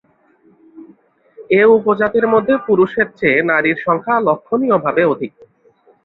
[1.51, 5.33] এ উপজাতির মধ্যে পুরুষের চেয়ে নারীর সংখ্যা লক্ষণীয়ভাবে অধিক।